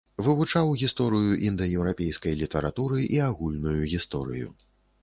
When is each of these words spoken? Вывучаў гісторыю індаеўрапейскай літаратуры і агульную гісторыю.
Вывучаў 0.27 0.71
гісторыю 0.83 1.37
індаеўрапейскай 1.49 2.33
літаратуры 2.43 3.07
і 3.15 3.25
агульную 3.31 3.77
гісторыю. 3.95 4.55